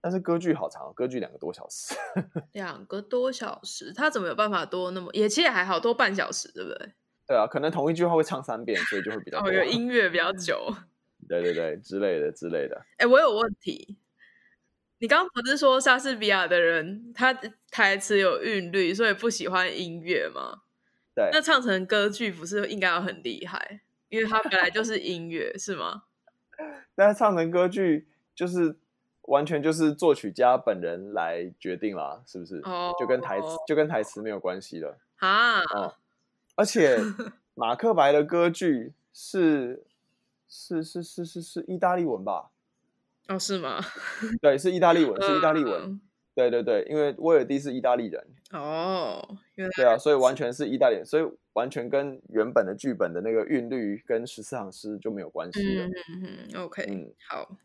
[0.00, 1.94] 但是歌剧好长，歌剧两个多小时，
[2.52, 5.08] 两个多小时，他怎么有办法多那么？
[5.12, 6.92] 也其实也还好，多半小时，对不对？
[7.28, 9.48] 对啊，可能同一句话会唱三遍，所以就会比较多。
[9.48, 10.72] 哦，有 音乐比较久，
[11.28, 12.80] 对对对，之类的之类的。
[12.98, 13.96] 哎，我有问题。
[14.98, 17.34] 你刚刚不是说莎士比亚的人他
[17.70, 20.62] 台词有韵律，所以不喜欢音乐吗？
[21.14, 23.80] 对，那唱成歌剧不是应该要很厉害？
[24.08, 26.04] 因为他本来就是音乐，是吗？
[26.94, 28.76] 但是唱成歌剧就是
[29.22, 32.60] 完全就是作曲家本人来决定啦，是不是？
[32.64, 35.94] 哦、oh，就跟台词就跟台词没有关系了啊、哦！
[36.54, 36.98] 而且
[37.54, 39.84] 马克白的歌剧是
[40.48, 42.50] 是是是是是意大利文吧？
[43.28, 43.80] 哦，是吗？
[44.40, 46.00] 对，是意大利文，是意大利文。
[46.34, 48.22] 对对对，因为威尔第是意大利人
[48.52, 49.38] 哦，
[49.74, 51.24] 对啊，所以完全是意大利人，所以
[51.54, 55.86] 完全跟原本的剧本的那个韵律跟十四行诗就没有关系了。
[55.86, 57.56] 嗯嗯嗯，OK，嗯，好。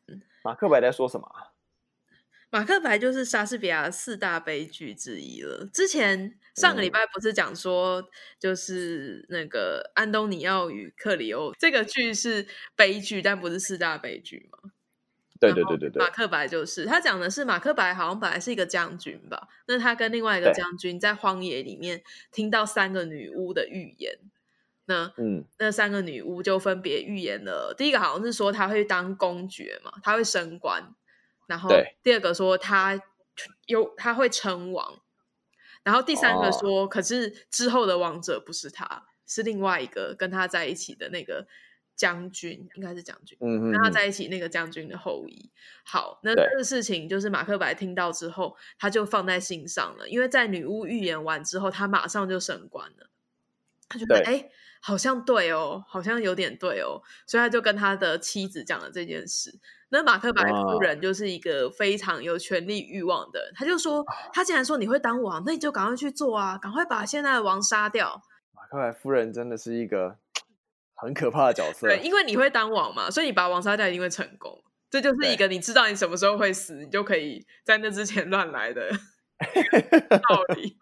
[0.44, 1.28] 马克白在说什么？
[2.50, 5.70] 马克白就是莎士比亚四大悲剧之一了。
[5.74, 8.02] 之前上个礼拜不是讲说，
[8.40, 12.48] 就是那个安东尼奥与克里欧这个剧是
[12.78, 14.72] 悲剧，但不是四大悲剧吗？
[15.42, 16.04] 对对对对对。
[16.04, 24.20] 马克白就是他讲的是马克白好像本来是一个将军吧，那他跟另外一个将军在荒野里面听到三个女巫的预言，
[24.86, 30.96] 那嗯，那三个女巫就分别预言了，第一个好像是说他会当公爵嘛，他会升官。
[31.48, 31.70] 然后
[32.02, 32.98] 第二个说他
[33.66, 35.02] 有他会称王，
[35.84, 41.48] 然后第三个说、哦，可是之后的王者不是他，是另外一个跟他在一起的那个
[42.02, 45.52] 将军，应该是将军，嗯，跟他在一起那个将军的后裔。
[45.86, 53.12] 好，那这个事情就是马克白听到之后，他就放在心上了，因为在女巫预言完之后，他马上就升官了，
[53.88, 54.50] 他觉得哎，
[54.82, 59.60] 好像对哦，好像有点对哦，所以他就跟他的妻子讲了这件事。
[59.90, 68.24] 那马克白夫人就是一个非常有权力欲望的人，他就说，他既然说你会当王，那你就赶快去做啊，赶快把现在的王杀掉。
[68.56, 70.18] 马克白夫人真的是一个
[71.02, 74.64] 很可怕的角色，对，因为你会当王嘛，所以你把王杀掉一定会成功。
[74.90, 78.90] 这就是一个你知道你什么时候会死，你就可以在那之前乱来的
[80.30, 80.78] 道理。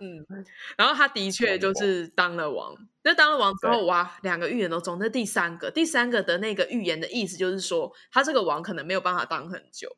[0.00, 0.44] 嗯，
[0.76, 2.74] 然后他的确就是当了王。
[3.02, 4.98] 那当了王之后，哇，两个预言都中。
[5.00, 9.96] 那第三个，第三个的那个预言的意思就是说，他这个王可能没有办法当很久。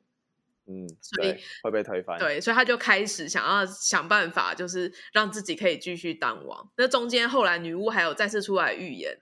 [0.71, 2.17] 嗯，所以会被推翻。
[2.21, 6.71] 对，所以他就开始想要想办法，就是让自己可以继续当王。
[6.77, 9.19] 那中间后来女巫还有再次出来预言，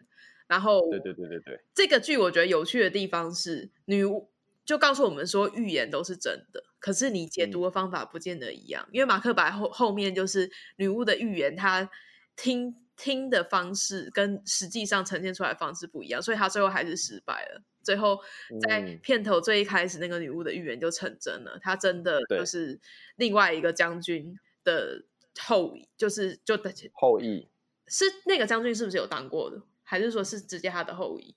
[0.46, 4.30] 然后对对对对对，这个剧我觉得有趣的地方是女巫。
[4.66, 8.84] 就告诉我们说，预言都是真的，可是你解读的方法不见得一样。
[8.88, 11.88] 嗯、因为马克白后后面就是女巫的预言，她
[12.36, 17.62] 听听的方式跟实际上呈现出来的方式不一样，所以她最后还是失败了。
[17.88, 18.20] 最后
[18.60, 22.78] 在片头最一开始，那个女巫的预言就成真了，她真的就是
[23.16, 25.02] 另外一个将军的
[25.40, 26.54] 后裔，就是就
[26.92, 27.48] 后裔
[27.86, 31.34] 是那个将军是不是有当过的，还是说是直接他的后裔？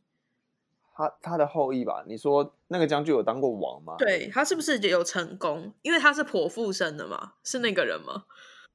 [0.93, 2.04] 他他的后裔吧？
[2.06, 3.95] 你说那个将军有当过王吗？
[3.97, 5.74] 对，他是不是有成功？
[5.84, 8.26] 因为他是剖腹生的嘛，是那个人吗？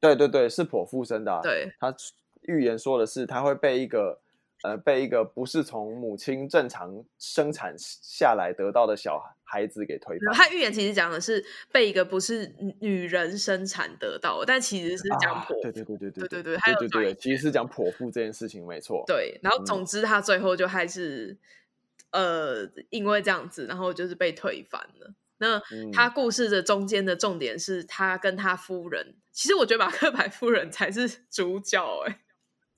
[0.00, 1.42] 对对对，是剖腹生的啊。
[1.42, 1.94] 对，他
[2.40, 4.22] 预言说的是他会被一个
[4.62, 10.34] 呃，被一个不是从母亲正常生产下来得到的小孩子给推翻。
[10.34, 15.54] 他预言其实讲的是被一个不是女人生产得到，但其实是讲婆。
[15.62, 16.56] 对对对对对对对对。
[16.56, 19.04] 对对对，其实是讲泼妇这件事情，没错。
[19.06, 21.36] 对，然后总之他最后就还是
[22.10, 25.12] 呃，因为这样子，然后就是被推翻了。
[25.38, 25.60] 那
[25.92, 29.16] 他故事的中间的重点是他跟他夫人。
[29.32, 32.20] 其实我觉得马克白夫人才是主角哎。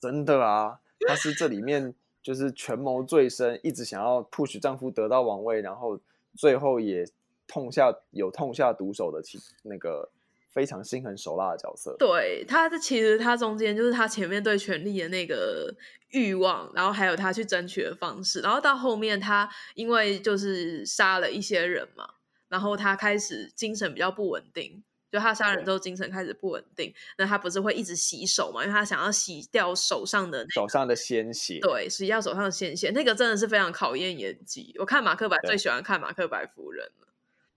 [0.01, 0.79] 真的啊。
[1.07, 5.99] 她是这里面就是权谋最深，一直想要 push 丈夫得到王位，然后
[6.35, 7.05] 最后也
[7.47, 10.09] 痛下有痛下毒手的其那个。
[10.51, 15.71] 非常心狠手辣的角色，对他，这其实他中间就是他前面对权力的那个
[16.09, 22.15] 欲望，然后还有他去争取的方式，然后到后面他因为就是杀了一些人嘛，
[22.47, 28.61] 然后他开始精神比较不稳定，就他杀人之后精神开始不稳定，那他不是会一直洗手嘛？
[28.63, 34.75] 因为他想要洗掉手上的、那个、手上的鲜血，对，洗掉手上的鲜血，那个真的是非常考验演技。
[34.79, 37.07] 我看马克白最喜欢看马克白夫人了。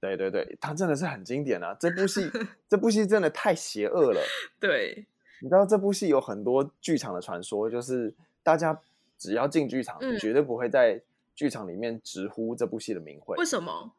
[0.01, 1.77] 对对对，他真的是很经典啊！
[1.79, 2.29] 这部戏，
[2.69, 4.21] 这部戏真的太邪恶了。
[4.59, 5.07] 对，
[5.41, 8.81] 你知道这部戏有很多剧场的传说，就是大家
[9.17, 11.01] 只要进剧场，嗯，绝对不会在
[11.37, 13.37] 剧场里面直呼这部戏的名讳。
[13.37, 13.93] 为什么？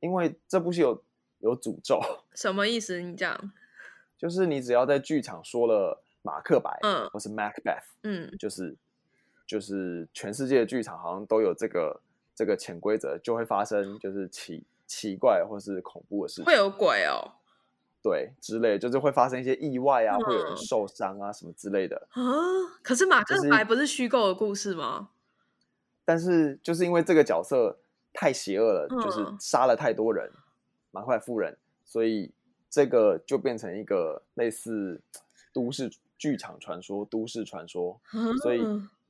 [0.00, 1.02] 因为这部戏有
[1.38, 1.98] 有诅咒。
[2.34, 3.00] 什么意思？
[3.00, 3.52] 你讲，
[4.18, 8.76] 就是你只要在剧场说了马克白，嗯，或是 Macbeth，嗯，就是
[9.46, 12.00] 就是全世界的剧场好像都有这个
[12.34, 14.64] 这个潜规则，就会发生就是奇。
[14.84, 17.16] 奇怪或是恐怖的事情，会有鬼哦，
[18.02, 22.20] 对，之类，就是会发生一些意外啊，嗯、会有人受伤啊，什么之类的啊。
[22.82, 25.08] 可是马克白不是虚构的故事吗？
[26.04, 27.78] 但是就是因为这个角色
[28.12, 30.30] 太邪恶了，嗯、就是杀了太多人，
[30.90, 31.56] 马克白夫人，
[31.92, 32.32] 所以
[32.70, 35.02] 这个就变成一个类似
[35.52, 38.62] 都市剧场传说、都市传说，嗯、所以。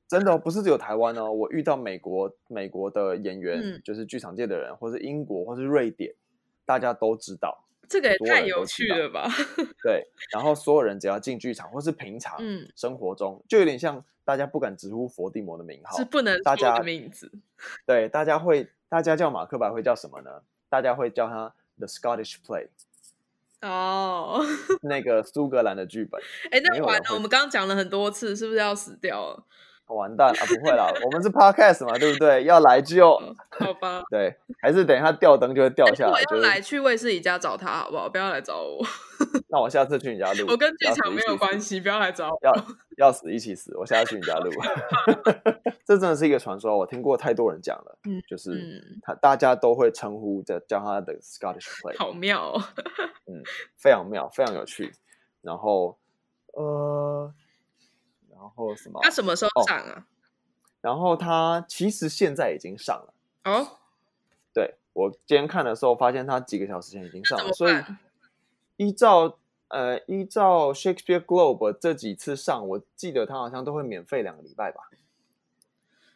[0.08, 6.14] 真的不是只有台湾哦，我遇到美国美国的演员，嗯、就是剧场界的人，或是英国，或是瑞典，
[6.66, 7.64] 大家都知道。
[7.88, 9.26] 这个也太有趣了吧？
[9.82, 12.38] 对，然后所有人只要进剧场，或是平常
[12.76, 17.32] 生活中，嗯、就有点像大家不敢直呼佛地魔的名号，是不能大家名字。
[17.86, 20.42] 对，大家会，大家叫马克白会叫什么呢？
[20.68, 22.68] 大家会叫他 The Scottish Play，
[23.60, 24.40] 哦，
[24.82, 26.22] 那个苏格兰的剧本。
[26.52, 29.44] 哎，那完了，我们刚刚讲了很多次，是不是要死掉了？
[29.94, 30.40] 完蛋啊！
[30.46, 32.44] 不会啦，我们是 podcast 嘛，对不对？
[32.44, 33.14] 要来就
[33.58, 34.02] 好吧。
[34.10, 36.12] 对，还是等一下吊灯就会掉下来。
[36.30, 38.08] 我要来去卫士宜家找他，好不好？
[38.08, 38.84] 不要来找我。
[39.48, 40.46] 那我下次去你家录。
[40.48, 42.38] 我跟剧场没有关系，不要来找我。
[42.42, 42.52] 要
[42.98, 44.50] 要死一起死，我下次去你家录。
[45.84, 47.98] 这真的是一个传说，我听过太多人讲了。
[48.04, 52.62] 嗯，就是他大家都会称呼叫叫他的 Scottish play，好妙哦。
[53.26, 53.42] 嗯，
[53.76, 54.92] 非常妙，非常有趣。
[55.42, 55.98] 然后，
[56.54, 57.32] 呃。
[58.42, 58.98] 然后什么？
[59.02, 59.94] 他什么时候上啊？
[59.98, 60.02] 哦、
[60.80, 63.14] 然后他其实现在已经上了
[63.44, 63.78] 哦。
[64.52, 67.52] 对，我今天看的时候，发现他几个小时前已经上了。
[67.52, 67.74] 所以
[68.78, 69.38] 依照
[69.68, 74.90] 呃依照 Shakespeare Globe 这几次上，我记得他好像都会免费两个礼拜吧。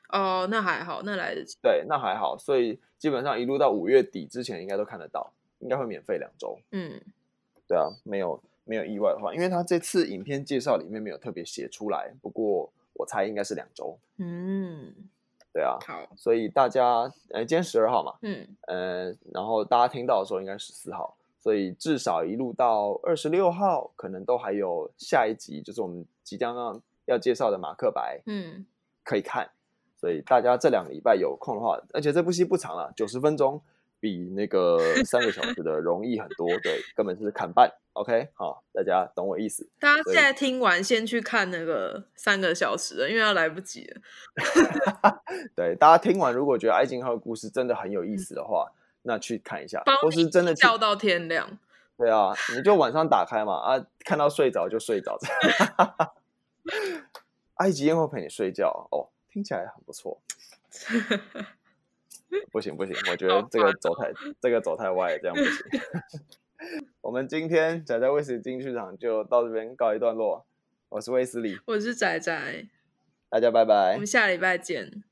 [0.08, 1.56] 哦，那还好，那来得及。
[1.62, 2.36] 对，那还好。
[2.36, 6.58] 所以基本上一路到五月底之前，应该都看得到，应该会免费两周。
[6.72, 7.00] 嗯，
[7.68, 8.42] 对啊，没有。
[8.66, 13.96] 没有意外的话，因为他这次影片介绍里面没有特别写出来，不过我猜应该是两周。
[14.18, 14.92] 嗯，
[15.52, 15.78] 对啊。
[15.86, 28.66] 好，所以大家，呃，今天十二号嘛，嗯，呃，然后大家听到的时候应该十四号，所以至少一路到二十六号，可能都还有下一集，就是我们即将要要介绍的马克白，嗯，
[29.04, 29.48] 可以看。
[29.98, 33.62] 所以大家这两个礼拜有空的话，而且这部戏不长了，九十分钟。
[34.00, 37.72] 比那个 三个小时的容易很多，对，根本是砍半。
[37.94, 39.66] OK，好，大家懂我意思。
[39.80, 44.00] 大家现在听完，先去看那个三个小时的，因为要来不及了。
[45.56, 51.58] 对，大家听完，如果觉得爱情号的故事真的很有意思的话，嗯、那去看一下，或是真的笑到天亮。
[51.96, 55.18] 对啊，你就晚上打开嘛，啊，看到睡着就睡着。
[57.56, 60.20] 埃及艳后陪你睡觉哦，听起来很不错。
[62.50, 66.86] 不行不行，我觉得这个走太这个走太歪了，这样不行。
[67.02, 70.46] 我们今天仔仔威斯理进剧场就到这边告一段落。
[70.88, 72.68] 我是威斯理，我是仔仔，
[73.28, 75.02] 大家拜拜，我们下礼拜见。